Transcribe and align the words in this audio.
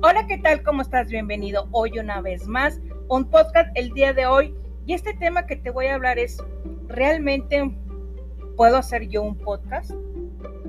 Hola, 0.00 0.28
¿qué 0.28 0.38
tal? 0.38 0.62
¿Cómo 0.62 0.82
estás? 0.82 1.08
Bienvenido 1.08 1.66
hoy 1.72 1.98
una 1.98 2.20
vez 2.20 2.46
más. 2.46 2.80
Un 3.08 3.28
podcast 3.28 3.68
el 3.74 3.90
día 3.94 4.12
de 4.12 4.26
hoy. 4.26 4.54
Y 4.86 4.94
este 4.94 5.12
tema 5.12 5.44
que 5.44 5.56
te 5.56 5.70
voy 5.70 5.86
a 5.86 5.96
hablar 5.96 6.20
es, 6.20 6.40
¿realmente 6.86 7.76
puedo 8.56 8.76
hacer 8.76 9.08
yo 9.08 9.24
un 9.24 9.36
podcast? 9.36 9.90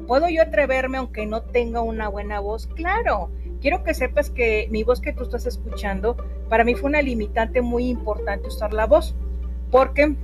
¿Puedo 0.08 0.30
yo 0.30 0.42
atreverme 0.42 0.98
aunque 0.98 1.28
no 1.28 1.44
tenga 1.44 1.82
una 1.82 2.08
buena 2.08 2.40
voz? 2.40 2.66
Claro. 2.74 3.30
Quiero 3.62 3.84
que 3.84 3.94
sepas 3.94 4.32
que 4.32 4.68
mi 4.72 4.82
voz 4.82 5.00
que 5.00 5.14
tú 5.14 5.22
estás 5.22 5.46
escuchando, 5.46 6.18
para 6.50 6.64
mí 6.64 6.74
fue 6.74 6.90
una 6.90 7.04
limitante 7.04 7.62
muy 7.62 7.88
importante 7.88 8.48
usar 8.48 8.74
la 8.74 8.88
voz, 8.88 9.16
porque 9.70 10.16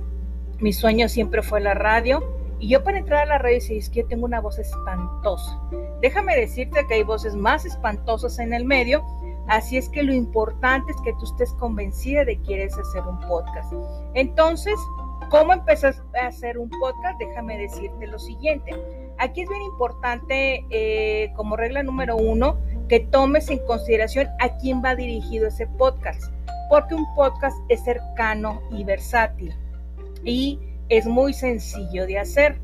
mi 0.58 0.72
sueño 0.72 1.08
siempre 1.08 1.42
fue 1.42 1.60
la 1.60 1.74
radio. 1.74 2.24
Y 2.58 2.68
yo 2.68 2.82
para 2.82 2.98
entrar 2.98 3.22
a 3.22 3.26
la 3.26 3.38
radio 3.38 3.56
decía, 3.56 3.78
es 3.78 3.90
que 3.90 4.00
yo 4.00 4.08
tengo 4.08 4.24
una 4.24 4.40
voz 4.40 4.58
espantosa. 4.58 5.60
Déjame 6.00 6.36
decirte 6.36 6.86
que 6.86 6.94
hay 6.94 7.02
voces 7.02 7.34
más 7.34 7.64
espantosas 7.64 8.38
en 8.38 8.54
el 8.54 8.64
medio, 8.64 9.04
así 9.48 9.76
es 9.76 9.88
que 9.88 10.02
lo 10.02 10.14
importante 10.14 10.92
es 10.92 11.00
que 11.02 11.12
tú 11.14 11.24
estés 11.24 11.52
convencida 11.54 12.24
de 12.24 12.36
que 12.38 12.42
quieres 12.42 12.76
hacer 12.78 13.02
un 13.02 13.18
podcast. 13.20 13.72
Entonces, 14.14 14.74
¿cómo 15.30 15.52
empezas 15.52 16.02
a 16.20 16.28
hacer 16.28 16.58
un 16.58 16.70
podcast? 16.70 17.18
Déjame 17.18 17.58
decirte 17.58 18.06
lo 18.06 18.18
siguiente. 18.18 18.74
Aquí 19.18 19.42
es 19.42 19.48
bien 19.48 19.62
importante, 19.62 20.64
eh, 20.70 21.32
como 21.36 21.56
regla 21.56 21.82
número 21.82 22.16
uno, 22.16 22.58
que 22.88 23.00
tomes 23.00 23.50
en 23.50 23.58
consideración 23.66 24.28
a 24.40 24.56
quién 24.58 24.82
va 24.82 24.94
dirigido 24.94 25.48
ese 25.48 25.66
podcast, 25.66 26.22
porque 26.70 26.94
un 26.94 27.06
podcast 27.14 27.56
es 27.68 27.82
cercano 27.84 28.60
y 28.70 28.84
versátil 28.84 29.54
y 30.24 30.58
es 30.88 31.06
muy 31.06 31.32
sencillo 31.32 32.06
de 32.06 32.18
hacer. 32.18 32.60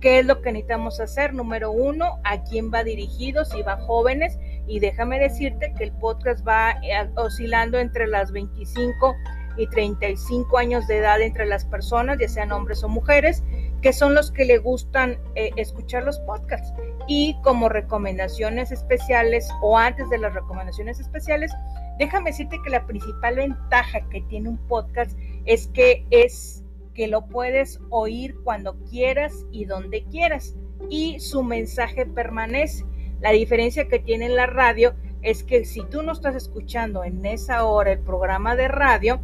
¿Qué 0.00 0.18
es 0.18 0.26
lo 0.26 0.42
que 0.42 0.52
necesitamos 0.52 1.00
hacer? 1.00 1.32
Número 1.32 1.70
uno, 1.72 2.20
a 2.24 2.42
quién 2.42 2.70
va 2.72 2.84
dirigido, 2.84 3.44
si 3.44 3.62
va 3.62 3.78
jóvenes, 3.78 4.38
y 4.66 4.80
déjame 4.80 5.18
decirte 5.18 5.72
que 5.76 5.84
el 5.84 5.92
podcast 5.92 6.46
va 6.46 6.72
eh, 6.82 7.10
oscilando 7.16 7.78
entre 7.78 8.06
las 8.06 8.30
25 8.32 9.14
y 9.56 9.66
35 9.68 10.58
años 10.58 10.86
de 10.88 10.98
edad 10.98 11.20
entre 11.20 11.46
las 11.46 11.64
personas, 11.64 12.18
ya 12.18 12.28
sean 12.28 12.52
hombres 12.52 12.82
o 12.82 12.88
mujeres, 12.88 13.42
que 13.80 13.92
son 13.92 14.14
los 14.14 14.30
que 14.30 14.44
le 14.44 14.58
gustan 14.58 15.18
eh, 15.36 15.50
escuchar 15.56 16.04
los 16.04 16.18
podcasts. 16.20 16.72
Y 17.06 17.36
como 17.42 17.68
recomendaciones 17.68 18.72
especiales 18.72 19.48
o 19.62 19.78
antes 19.78 20.08
de 20.10 20.18
las 20.18 20.34
recomendaciones 20.34 21.00
especiales, 21.00 21.52
déjame 21.98 22.30
decirte 22.30 22.58
que 22.64 22.70
la 22.70 22.86
principal 22.86 23.36
ventaja 23.36 24.00
que 24.10 24.22
tiene 24.22 24.48
un 24.48 24.58
podcast 24.68 25.16
es 25.44 25.68
que 25.68 26.06
es 26.10 26.63
que 26.94 27.08
lo 27.08 27.26
puedes 27.26 27.80
oír 27.90 28.36
cuando 28.44 28.76
quieras 28.90 29.44
y 29.50 29.64
donde 29.64 30.04
quieras 30.04 30.56
y 30.88 31.20
su 31.20 31.42
mensaje 31.42 32.06
permanece. 32.06 32.84
La 33.20 33.32
diferencia 33.32 33.88
que 33.88 33.98
tiene 33.98 34.28
la 34.28 34.46
radio 34.46 34.94
es 35.22 35.42
que 35.42 35.64
si 35.64 35.82
tú 35.82 36.02
no 36.02 36.12
estás 36.12 36.34
escuchando 36.34 37.04
en 37.04 37.24
esa 37.24 37.64
hora 37.64 37.92
el 37.92 38.00
programa 38.00 38.56
de 38.56 38.68
radio, 38.68 39.20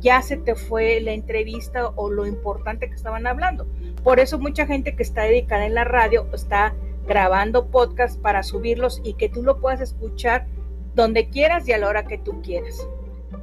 ya 0.00 0.22
se 0.22 0.36
te 0.36 0.54
fue 0.54 1.00
la 1.00 1.12
entrevista 1.12 1.88
o 1.88 2.10
lo 2.10 2.26
importante 2.26 2.88
que 2.88 2.94
estaban 2.94 3.26
hablando. 3.26 3.66
Por 4.02 4.18
eso 4.18 4.38
mucha 4.38 4.66
gente 4.66 4.96
que 4.96 5.02
está 5.02 5.22
dedicada 5.22 5.66
en 5.66 5.74
la 5.74 5.84
radio 5.84 6.26
está 6.32 6.74
grabando 7.06 7.70
podcasts 7.70 8.16
para 8.16 8.42
subirlos 8.42 9.00
y 9.04 9.14
que 9.14 9.28
tú 9.28 9.42
lo 9.42 9.60
puedas 9.60 9.80
escuchar 9.80 10.46
donde 10.94 11.28
quieras 11.28 11.68
y 11.68 11.72
a 11.72 11.78
la 11.78 11.88
hora 11.88 12.06
que 12.06 12.18
tú 12.18 12.40
quieras. 12.42 12.86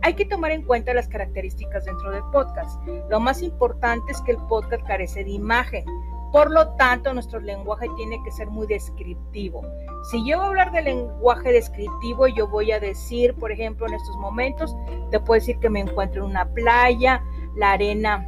Hay 0.02 0.14
que 0.14 0.26
tomar 0.26 0.52
en 0.52 0.64
cuenta 0.64 0.94
las 0.94 1.08
características 1.08 1.86
dentro 1.86 2.12
del 2.12 2.24
podcast. 2.32 2.80
Lo 3.10 3.20
más 3.20 3.42
importante 3.42 4.12
es 4.12 4.22
que 4.22 4.32
el 4.32 4.38
podcast 4.48 4.86
carece 4.86 5.24
de 5.24 5.32
imagen. 5.32 5.86
Por 6.32 6.52
lo 6.52 6.70
tanto, 6.76 7.14
nuestro 7.14 7.40
lenguaje 7.40 7.88
tiene 7.96 8.22
que 8.24 8.32
ser 8.32 8.48
muy 8.48 8.68
descriptivo. 8.68 9.62
Si 10.12 10.18
yo 10.28 10.38
voy 10.38 10.46
a 10.46 10.50
hablar 10.50 10.72
de 10.72 10.82
lenguaje 10.82 11.52
descriptivo, 11.52 12.28
yo 12.28 12.48
voy 12.48 12.72
a 12.72 12.80
decir, 12.80 13.34
por 13.36 13.52
ejemplo, 13.52 13.88
en 13.88 13.94
estos 13.94 14.16
momentos, 14.18 14.76
te 15.10 15.20
puedo 15.20 15.40
decir 15.40 15.58
que 15.60 15.70
me 15.70 15.80
encuentro 15.80 16.24
en 16.24 16.32
una 16.32 16.46
playa, 16.50 17.24
la 17.56 17.72
arena 17.72 18.28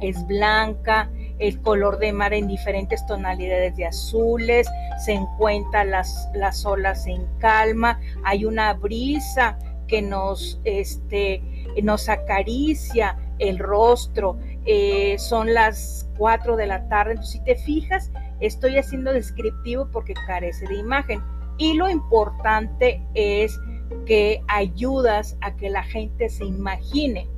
es 0.00 0.26
blanca, 0.26 1.10
el 1.38 1.60
color 1.62 1.98
de 1.98 2.12
mar 2.12 2.34
en 2.34 2.48
diferentes 2.48 3.04
tonalidades 3.06 3.76
de 3.76 3.86
azules, 3.86 4.68
se 5.04 5.12
encuentran 5.12 5.90
las, 5.90 6.28
las 6.34 6.64
olas 6.66 7.06
en 7.06 7.26
calma, 7.38 8.00
hay 8.24 8.44
una 8.44 8.74
brisa 8.74 9.58
que 9.90 10.00
nos, 10.00 10.60
este, 10.64 11.42
nos 11.82 12.08
acaricia 12.08 13.18
el 13.40 13.58
rostro, 13.58 14.38
eh, 14.64 15.18
son 15.18 15.52
las 15.52 16.08
4 16.16 16.56
de 16.56 16.66
la 16.68 16.88
tarde, 16.88 17.12
entonces 17.12 17.32
si 17.32 17.44
te 17.44 17.56
fijas, 17.56 18.12
estoy 18.38 18.78
haciendo 18.78 19.12
descriptivo 19.12 19.88
porque 19.90 20.14
carece 20.26 20.66
de 20.68 20.76
imagen. 20.76 21.20
Y 21.58 21.74
lo 21.74 21.90
importante 21.90 23.02
es 23.14 23.58
que 24.06 24.40
ayudas 24.46 25.36
a 25.40 25.56
que 25.56 25.68
la 25.68 25.82
gente 25.82 26.28
se 26.28 26.44
imagine. 26.44 27.28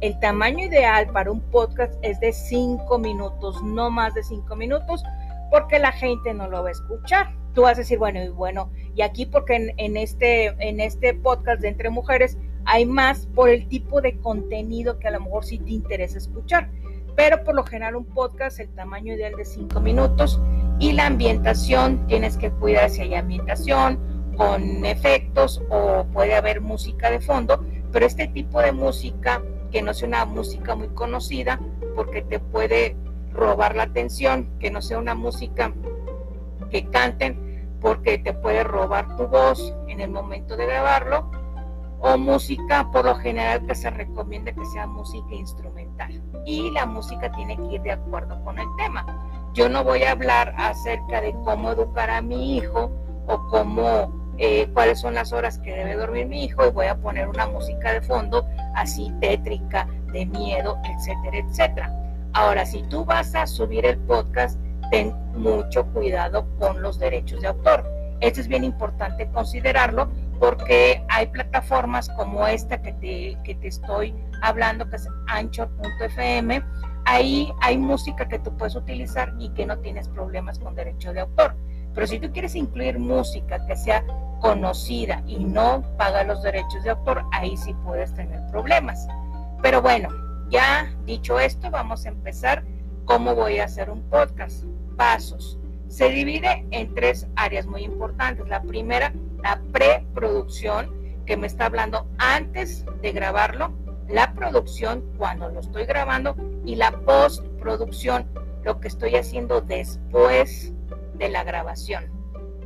El 0.00 0.18
tamaño 0.20 0.66
ideal 0.66 1.08
para 1.08 1.32
un 1.32 1.40
podcast 1.50 1.94
es 2.02 2.20
de 2.20 2.32
5 2.32 2.98
minutos, 2.98 3.62
no 3.62 3.90
más 3.90 4.12
de 4.12 4.22
5 4.22 4.54
minutos, 4.56 5.02
porque 5.50 5.78
la 5.78 5.92
gente 5.92 6.34
no 6.34 6.48
lo 6.48 6.62
va 6.62 6.68
a 6.68 6.72
escuchar. 6.72 7.30
Tú 7.54 7.62
vas 7.62 7.78
a 7.78 7.80
decir, 7.80 7.98
bueno, 7.98 8.22
y 8.22 8.28
bueno, 8.28 8.70
y 8.94 9.02
aquí 9.02 9.26
porque 9.26 9.74
en, 9.76 9.96
este, 9.96 10.46
en 10.58 10.80
este 10.80 11.14
podcast 11.14 11.60
de 11.60 11.68
Entre 11.68 11.90
Mujeres 11.90 12.38
hay 12.64 12.86
más 12.86 13.26
por 13.26 13.48
el 13.48 13.68
tipo 13.68 14.00
de 14.00 14.18
contenido 14.18 14.98
que 14.98 15.08
a 15.08 15.10
lo 15.10 15.20
mejor 15.20 15.44
sí 15.44 15.58
te 15.58 15.70
interesa 15.70 16.18
escuchar. 16.18 16.70
Pero 17.16 17.44
por 17.44 17.54
lo 17.54 17.64
general 17.64 17.96
un 17.96 18.04
podcast, 18.04 18.58
el 18.60 18.68
tamaño 18.70 19.14
ideal 19.14 19.34
de 19.36 19.44
5 19.44 19.80
minutos 19.80 20.40
y 20.78 20.92
la 20.92 21.06
ambientación, 21.06 22.06
tienes 22.06 22.36
que 22.36 22.50
cuidar 22.50 22.90
si 22.90 23.02
hay 23.02 23.14
ambientación 23.14 23.98
con 24.36 24.84
efectos 24.84 25.62
o 25.70 26.04
puede 26.12 26.34
haber 26.34 26.60
música 26.60 27.10
de 27.10 27.20
fondo, 27.20 27.64
pero 27.92 28.06
este 28.06 28.26
tipo 28.28 28.60
de 28.60 28.72
música 28.72 29.42
que 29.70 29.80
no 29.82 29.94
sea 29.94 30.08
una 30.08 30.24
música 30.24 30.74
muy 30.74 30.88
conocida 30.88 31.60
porque 31.94 32.22
te 32.22 32.40
puede 32.40 32.96
robar 33.32 33.76
la 33.76 33.84
atención, 33.84 34.48
que 34.58 34.70
no 34.70 34.82
sea 34.82 34.98
una 34.98 35.14
música 35.14 35.72
que 36.70 36.88
canten 36.90 37.43
porque 37.84 38.16
te 38.16 38.32
puede 38.32 38.64
robar 38.64 39.14
tu 39.18 39.28
voz 39.28 39.74
en 39.88 40.00
el 40.00 40.08
momento 40.08 40.56
de 40.56 40.64
grabarlo, 40.64 41.30
o 42.00 42.16
música 42.16 42.90
por 42.90 43.04
lo 43.04 43.14
general 43.16 43.66
que 43.66 43.74
se 43.74 43.90
recomienda 43.90 44.52
que 44.52 44.64
sea 44.72 44.86
música 44.86 45.34
instrumental. 45.34 46.22
Y 46.46 46.70
la 46.70 46.86
música 46.86 47.30
tiene 47.32 47.58
que 47.58 47.74
ir 47.74 47.82
de 47.82 47.92
acuerdo 47.92 48.42
con 48.42 48.58
el 48.58 48.66
tema. 48.78 49.04
Yo 49.52 49.68
no 49.68 49.84
voy 49.84 50.02
a 50.02 50.12
hablar 50.12 50.54
acerca 50.56 51.20
de 51.20 51.34
cómo 51.44 51.72
educar 51.72 52.08
a 52.08 52.22
mi 52.22 52.56
hijo 52.56 52.90
o 53.26 53.46
cómo 53.50 54.32
eh, 54.38 54.66
cuáles 54.72 55.00
son 55.00 55.12
las 55.12 55.34
horas 55.34 55.58
que 55.58 55.74
debe 55.74 55.94
dormir 55.94 56.26
mi 56.26 56.44
hijo 56.44 56.66
y 56.66 56.70
voy 56.70 56.86
a 56.86 56.96
poner 56.96 57.28
una 57.28 57.46
música 57.48 57.92
de 57.92 58.00
fondo 58.00 58.46
así 58.76 59.12
tétrica, 59.20 59.86
de 60.10 60.24
miedo, 60.24 60.78
etcétera, 60.84 61.36
etcétera. 61.36 61.92
Ahora, 62.32 62.64
si 62.64 62.82
tú 62.84 63.04
vas 63.04 63.34
a 63.34 63.46
subir 63.46 63.84
el 63.84 63.98
podcast, 63.98 64.58
ten 64.90 65.23
mucho 65.34 65.86
cuidado 65.86 66.46
con 66.58 66.82
los 66.82 66.98
derechos 66.98 67.40
de 67.40 67.48
autor. 67.48 67.84
Esto 68.20 68.40
es 68.40 68.48
bien 68.48 68.64
importante 68.64 69.28
considerarlo 69.30 70.08
porque 70.38 71.04
hay 71.08 71.26
plataformas 71.26 72.08
como 72.10 72.46
esta 72.46 72.80
que 72.80 72.92
te, 72.94 73.38
que 73.44 73.54
te 73.54 73.68
estoy 73.68 74.14
hablando, 74.42 74.88
que 74.88 74.96
es 74.96 75.08
anchor.fm. 75.26 76.62
Ahí 77.06 77.52
hay 77.60 77.76
música 77.76 78.26
que 78.26 78.38
tú 78.38 78.56
puedes 78.56 78.76
utilizar 78.76 79.34
y 79.38 79.50
que 79.50 79.66
no 79.66 79.78
tienes 79.78 80.08
problemas 80.08 80.58
con 80.58 80.74
derecho 80.74 81.12
de 81.12 81.20
autor. 81.20 81.54
Pero 81.94 82.06
si 82.06 82.18
tú 82.18 82.32
quieres 82.32 82.54
incluir 82.54 82.98
música 82.98 83.64
que 83.66 83.76
sea 83.76 84.04
conocida 84.40 85.22
y 85.26 85.38
no 85.38 85.82
paga 85.96 86.24
los 86.24 86.42
derechos 86.42 86.82
de 86.82 86.90
autor, 86.90 87.24
ahí 87.32 87.56
sí 87.56 87.74
puedes 87.84 88.12
tener 88.14 88.40
problemas. 88.50 89.06
Pero 89.62 89.80
bueno, 89.80 90.08
ya 90.50 90.92
dicho 91.04 91.38
esto, 91.38 91.70
vamos 91.70 92.04
a 92.04 92.08
empezar 92.08 92.64
cómo 93.04 93.34
voy 93.34 93.58
a 93.58 93.64
hacer 93.64 93.90
un 93.90 94.02
podcast. 94.10 94.64
Pasos. 94.96 95.58
Se 95.88 96.08
divide 96.08 96.66
en 96.70 96.94
tres 96.94 97.26
áreas 97.36 97.66
muy 97.66 97.82
importantes. 97.82 98.48
La 98.48 98.62
primera, 98.62 99.12
la 99.42 99.60
preproducción, 99.72 100.90
que 101.26 101.36
me 101.36 101.46
está 101.46 101.66
hablando 101.66 102.06
antes 102.18 102.84
de 103.00 103.12
grabarlo, 103.12 103.72
la 104.08 104.34
producción 104.34 105.02
cuando 105.16 105.48
lo 105.48 105.60
estoy 105.60 105.86
grabando 105.86 106.36
y 106.64 106.76
la 106.76 106.90
postproducción, 106.90 108.26
lo 108.62 108.80
que 108.80 108.88
estoy 108.88 109.16
haciendo 109.16 109.60
después 109.60 110.72
de 111.14 111.28
la 111.28 111.44
grabación. 111.44 112.04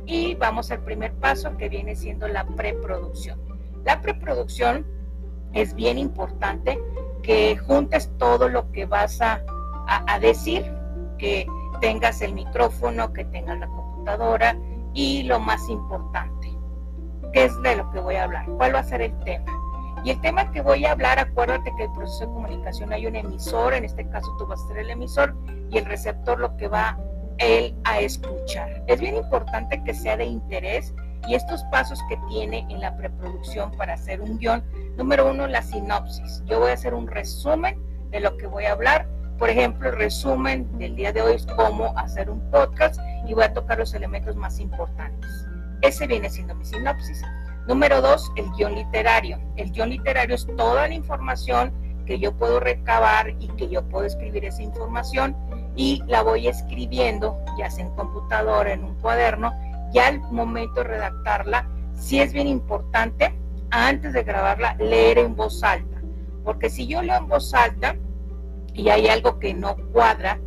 Y 0.05 0.35
vamos 0.35 0.71
al 0.71 0.79
primer 0.83 1.13
paso 1.13 1.55
que 1.57 1.69
viene 1.69 1.95
siendo 1.95 2.27
la 2.27 2.45
preproducción. 2.45 3.39
La 3.85 4.01
preproducción 4.01 4.85
es 5.53 5.73
bien 5.73 5.97
importante 5.97 6.79
que 7.21 7.57
juntes 7.57 8.11
todo 8.17 8.49
lo 8.49 8.71
que 8.71 8.85
vas 8.85 9.19
a, 9.21 9.41
decir, 10.19 10.65
que 11.17 11.47
tengas 11.79 12.21
el 12.21 12.33
micrófono, 12.33 13.13
que 13.13 13.25
tengas 13.25 13.59
la 13.59 13.67
computadora 13.67 14.55
y 14.93 15.23
lo 15.23 15.39
más 15.39 15.67
importante, 15.69 16.51
que 17.33 17.45
es 17.45 17.61
de 17.61 17.75
lo 17.75 17.89
que 17.91 17.99
voy 17.99 18.15
a 18.15 18.23
hablar, 18.23 18.45
cuál 18.57 18.75
va 18.75 18.79
a 18.79 18.83
ser 18.83 19.01
el 19.01 19.17
tema. 19.19 19.51
Y 20.03 20.11
el 20.11 20.21
tema 20.21 20.49
que 20.51 20.61
voy 20.61 20.85
a 20.85 20.91
hablar, 20.93 21.19
acuérdate 21.19 21.73
que 21.75 21.83
el 21.83 21.91
proceso 21.91 22.25
de 22.25 22.33
comunicación 22.33 22.93
hay 22.93 23.05
un 23.05 23.15
emisor, 23.15 23.73
en 23.73 23.83
este 23.83 24.07
caso 24.09 24.33
tú 24.37 24.47
vas 24.47 24.61
a 24.63 24.67
ser 24.69 24.77
el 24.77 24.89
emisor 24.89 25.35
y 25.69 25.77
el 25.77 25.85
receptor 25.85 26.39
lo 26.39 26.55
que 26.55 26.67
va 26.67 26.97
él 27.39 27.75
a 27.85 27.99
escuchar. 27.99 28.83
Es 28.87 28.99
bien 28.99 29.15
importante 29.15 29.81
que 29.83 29.93
sea 29.93 30.17
de 30.17 30.25
interés 30.25 30.93
Y 31.27 31.35
estos 31.35 31.63
pasos 31.65 31.99
que 32.07 32.17
tiene 32.29 32.65
en 32.69 32.79
la 32.79 32.95
preproducción 32.95 33.71
para 33.71 33.93
hacer 33.93 34.21
un 34.21 34.39
guion, 34.39 34.63
número 34.97 35.29
uno, 35.29 35.47
la 35.47 35.61
sinopsis. 35.61 36.43
Yo 36.45 36.59
voy 36.59 36.71
a 36.71 36.73
hacer 36.73 36.93
un 36.93 37.07
resumen 37.07 37.77
de 38.09 38.21
lo 38.21 38.35
que 38.37 38.47
voy 38.47 38.65
a 38.65 38.71
hablar. 38.71 39.07
Por 39.39 39.49
ejemplo, 39.49 39.87
el 39.87 39.95
resumen 39.95 40.67
del 40.77 40.97
día 40.97 41.13
de 41.13 41.21
hoy 41.21 41.35
es 41.35 41.45
cómo 41.55 41.97
hacer 41.97 42.29
un 42.29 42.41
podcast 42.51 42.99
y 43.25 43.33
voy 43.33 43.45
a 43.45 43.53
tocar 43.53 43.79
los 43.79 43.93
elementos 43.93 44.35
más 44.35 44.59
importantes. 44.59 45.29
Ese 45.81 46.07
viene 46.07 46.29
siendo 46.29 46.53
mi 46.55 46.65
sinopsis. 46.65 47.21
Número 47.65 48.01
dos, 48.01 48.29
el 48.35 48.51
guion 48.57 48.75
literario. 48.75 49.39
El 49.55 49.71
guion 49.71 49.91
literario 49.91 50.35
es 50.35 50.45
toda 50.57 50.89
la 50.89 50.93
información 50.93 51.71
que 52.05 52.19
yo 52.19 52.35
puedo 52.35 52.59
recabar 52.59 53.29
y 53.39 53.47
que 53.55 53.69
yo 53.69 53.87
puedo 53.87 54.05
escribir 54.05 54.43
esa 54.43 54.61
información 54.61 55.37
y 55.73 56.03
la 56.07 56.21
voy 56.21 56.49
escribiendo, 56.49 57.37
ya 57.57 57.71
sea 57.71 57.85
en 57.85 57.95
computadora, 57.95 58.73
en 58.73 58.83
un 58.83 58.95
cuaderno, 58.95 59.53
ya 59.93 60.07
al 60.07 60.19
momento 60.19 60.81
de 60.81 60.89
redactarla, 60.89 61.65
sí 61.95 62.19
es 62.19 62.33
bien 62.33 62.47
importante, 62.47 63.33
antes 63.71 64.11
de 64.11 64.23
grabarla, 64.23 64.75
leer 64.75 65.17
en 65.17 65.37
voz 65.37 65.63
alta. 65.63 66.01
Porque 66.43 66.69
si 66.69 66.87
yo 66.87 67.01
leo 67.01 67.15
en 67.15 67.27
voz 67.27 67.53
alta 67.53 67.95
y 68.79 68.87
hay 68.89 69.09
algo 69.09 69.39
que 69.39 69.53
no 69.53 69.75
cuadra 69.91 70.39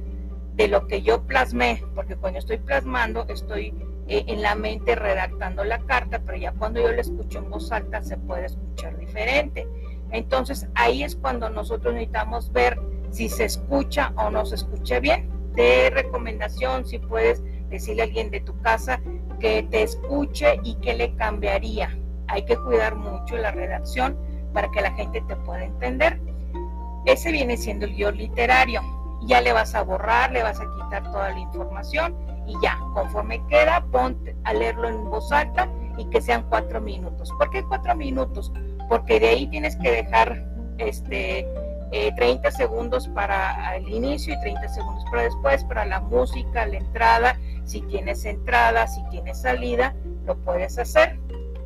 de 0.54 0.66
lo 0.66 0.86
que 0.86 1.02
yo 1.02 1.22
plasmé, 1.24 1.84
porque 1.94 2.16
cuando 2.16 2.38
estoy 2.38 2.56
plasmando, 2.56 3.26
estoy 3.28 3.74
eh, 4.08 4.24
en 4.26 4.40
la 4.40 4.54
mente 4.54 4.94
redactando 4.94 5.64
la 5.64 5.80
carta, 5.80 6.22
pero 6.24 6.38
ya 6.38 6.52
cuando 6.52 6.80
yo 6.80 6.90
la 6.90 7.02
escucho 7.02 7.40
en 7.40 7.50
voz 7.50 7.70
alta 7.70 8.02
se 8.02 8.16
puede 8.16 8.46
escuchar 8.46 8.96
diferente. 8.96 9.68
Entonces 10.12 10.66
ahí 10.74 11.02
es 11.02 11.14
cuando 11.14 11.50
nosotros 11.50 11.92
necesitamos 11.92 12.50
ver 12.52 12.80
si 13.10 13.28
se 13.28 13.44
escucha 13.44 14.14
o 14.16 14.30
no 14.30 14.46
se 14.46 14.54
escucha 14.54 14.98
bien. 14.98 15.28
De 15.54 15.90
recomendación, 15.90 16.86
si 16.86 16.98
puedes 16.98 17.42
decirle 17.68 18.00
a 18.00 18.04
alguien 18.06 18.30
de 18.30 18.40
tu 18.40 18.58
casa 18.62 18.98
que 19.40 19.62
te 19.64 19.82
escuche 19.82 20.58
y 20.64 20.76
que 20.76 20.94
le 20.94 21.14
cambiaría. 21.16 21.98
Hay 22.28 22.46
que 22.46 22.56
cuidar 22.56 22.94
mucho 22.94 23.36
la 23.36 23.50
redacción 23.50 24.16
para 24.54 24.70
que 24.70 24.80
la 24.80 24.92
gente 24.92 25.22
te 25.28 25.36
pueda 25.36 25.64
entender. 25.64 26.18
Ese 27.04 27.32
viene 27.32 27.56
siendo 27.56 27.86
el 27.86 27.94
guion 27.94 28.16
literario. 28.16 28.80
Ya 29.22 29.40
le 29.40 29.52
vas 29.52 29.74
a 29.74 29.82
borrar, 29.82 30.32
le 30.32 30.42
vas 30.42 30.60
a 30.60 30.64
quitar 30.64 31.04
toda 31.04 31.30
la 31.30 31.38
información 31.38 32.16
y 32.46 32.54
ya, 32.62 32.78
conforme 32.94 33.44
queda, 33.48 33.84
ponte 33.92 34.36
a 34.44 34.52
leerlo 34.52 34.88
en 34.88 35.08
voz 35.08 35.30
alta 35.30 35.68
y 35.96 36.04
que 36.06 36.20
sean 36.20 36.44
cuatro 36.48 36.80
minutos. 36.80 37.30
¿Por 37.38 37.50
qué 37.50 37.62
cuatro 37.64 37.94
minutos? 37.94 38.52
Porque 38.88 39.20
de 39.20 39.28
ahí 39.28 39.46
tienes 39.46 39.76
que 39.76 39.90
dejar 39.90 40.44
este, 40.78 41.46
30 42.16 42.48
eh, 42.48 42.52
segundos 42.52 43.06
para 43.08 43.76
el 43.76 43.88
inicio 43.88 44.34
y 44.34 44.40
30 44.40 44.68
segundos 44.68 45.04
para 45.10 45.22
después, 45.22 45.64
para 45.64 45.84
la 45.84 46.00
música, 46.00 46.66
la 46.66 46.78
entrada. 46.78 47.38
Si 47.64 47.80
tienes 47.82 48.24
entrada, 48.24 48.86
si 48.86 49.02
tienes 49.10 49.42
salida, 49.42 49.94
lo 50.24 50.36
puedes 50.38 50.78
hacer. 50.78 51.18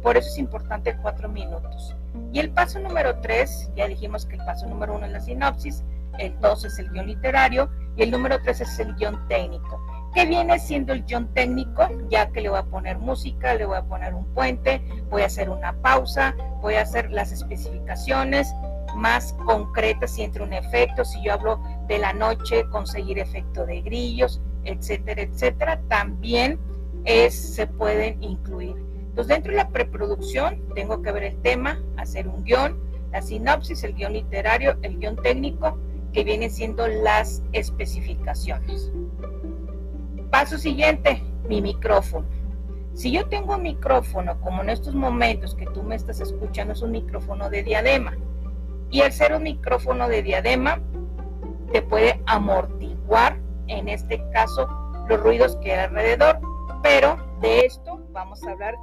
Por 0.06 0.16
eso 0.16 0.28
es 0.28 0.38
importante 0.38 0.96
cuatro 1.02 1.28
minutos. 1.28 1.96
Y 2.32 2.38
el 2.38 2.50
paso 2.50 2.78
número 2.78 3.18
tres, 3.22 3.68
ya 3.74 3.88
dijimos 3.88 4.24
que 4.24 4.36
el 4.36 4.44
paso 4.44 4.64
número 4.68 4.94
uno 4.94 5.06
es 5.06 5.10
la 5.10 5.18
sinopsis, 5.18 5.82
el 6.18 6.38
dos 6.38 6.64
es 6.64 6.78
el 6.78 6.88
guion 6.90 7.08
literario 7.08 7.68
y 7.96 8.04
el 8.04 8.12
número 8.12 8.40
tres 8.40 8.60
es 8.60 8.78
el 8.78 8.94
guion 8.94 9.26
técnico. 9.26 9.84
¿Qué 10.14 10.24
viene 10.24 10.60
siendo 10.60 10.92
el 10.92 11.02
guion 11.02 11.26
técnico? 11.34 11.88
Ya 12.08 12.30
que 12.30 12.40
le 12.40 12.50
voy 12.50 12.58
a 12.60 12.62
poner 12.62 12.98
música, 12.98 13.54
le 13.54 13.66
voy 13.66 13.78
a 13.78 13.82
poner 13.82 14.14
un 14.14 14.24
puente, 14.26 14.80
voy 15.10 15.22
a 15.22 15.26
hacer 15.26 15.50
una 15.50 15.72
pausa, 15.82 16.36
voy 16.62 16.76
a 16.76 16.82
hacer 16.82 17.10
las 17.10 17.32
especificaciones 17.32 18.54
más 18.94 19.32
concretas 19.44 20.12
si 20.12 20.22
entre 20.22 20.44
un 20.44 20.52
efecto, 20.52 21.04
si 21.04 21.20
yo 21.24 21.32
hablo 21.32 21.60
de 21.88 21.98
la 21.98 22.12
noche, 22.12 22.62
conseguir 22.70 23.18
efecto 23.18 23.66
de 23.66 23.82
grillos, 23.82 24.40
etcétera, 24.62 25.22
etcétera, 25.22 25.80
también 25.88 26.60
se 27.28 27.66
pueden 27.66 28.22
incluir. 28.22 28.86
Entonces, 29.16 29.34
dentro 29.34 29.52
de 29.52 29.56
la 29.56 29.70
preproducción 29.70 30.60
tengo 30.74 31.00
que 31.00 31.10
ver 31.10 31.22
el 31.22 31.40
tema, 31.40 31.80
hacer 31.96 32.28
un 32.28 32.44
guion, 32.44 32.78
la 33.12 33.22
sinopsis, 33.22 33.82
el 33.82 33.94
guion 33.94 34.12
literario, 34.12 34.76
el 34.82 34.98
guion 34.98 35.16
técnico, 35.16 35.78
que 36.12 36.22
vienen 36.22 36.50
siendo 36.50 36.86
las 36.86 37.42
especificaciones. 37.54 38.92
Paso 40.30 40.58
siguiente, 40.58 41.22
mi 41.48 41.62
micrófono. 41.62 42.26
Si 42.92 43.10
yo 43.10 43.26
tengo 43.26 43.54
un 43.54 43.62
micrófono, 43.62 44.38
como 44.42 44.60
en 44.60 44.68
estos 44.68 44.94
momentos 44.94 45.54
que 45.54 45.64
tú 45.64 45.82
me 45.82 45.94
estás 45.94 46.20
escuchando, 46.20 46.74
es 46.74 46.82
un 46.82 46.90
micrófono 46.90 47.48
de 47.48 47.62
diadema. 47.62 48.14
Y 48.90 49.00
al 49.00 49.12
ser 49.12 49.34
un 49.34 49.44
micrófono 49.44 50.10
de 50.10 50.22
diadema, 50.22 50.82
te 51.72 51.80
puede 51.80 52.20
amortiguar, 52.26 53.40
en 53.68 53.88
este 53.88 54.22
caso, 54.34 54.68
los 55.08 55.18
ruidos 55.22 55.56
que 55.62 55.72
hay 55.72 55.86
alrededor. 55.86 56.38
Pero 56.82 57.16
de 57.40 57.60
esto 57.60 58.02
vamos 58.12 58.44
a 58.44 58.50
hablar 58.50 58.74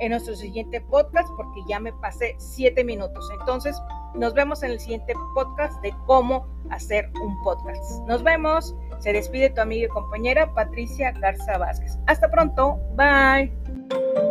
en 0.00 0.10
nuestro 0.10 0.34
siguiente 0.34 0.80
podcast 0.80 1.28
porque 1.36 1.60
ya 1.68 1.80
me 1.80 1.92
pasé 1.94 2.34
siete 2.38 2.84
minutos. 2.84 3.28
Entonces, 3.40 3.76
nos 4.14 4.34
vemos 4.34 4.62
en 4.62 4.72
el 4.72 4.80
siguiente 4.80 5.14
podcast 5.34 5.80
de 5.82 5.94
cómo 6.06 6.46
hacer 6.70 7.10
un 7.22 7.40
podcast. 7.42 7.82
Nos 8.06 8.22
vemos. 8.22 8.74
Se 9.00 9.12
despide 9.12 9.50
tu 9.50 9.60
amiga 9.60 9.86
y 9.86 9.88
compañera 9.88 10.52
Patricia 10.54 11.12
Garza 11.12 11.58
Vázquez. 11.58 11.98
Hasta 12.06 12.30
pronto. 12.30 12.78
Bye. 12.96 14.27